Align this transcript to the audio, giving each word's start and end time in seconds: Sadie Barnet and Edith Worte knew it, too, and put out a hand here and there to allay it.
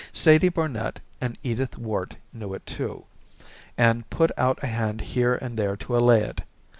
Sadie 0.11 0.49
Barnet 0.49 0.99
and 1.21 1.37
Edith 1.43 1.77
Worte 1.77 2.15
knew 2.33 2.55
it, 2.55 2.65
too, 2.65 3.03
and 3.77 4.09
put 4.09 4.31
out 4.35 4.57
a 4.63 4.67
hand 4.67 4.99
here 5.01 5.35
and 5.35 5.57
there 5.59 5.77
to 5.77 5.95
allay 5.95 6.23
it. 6.23 6.41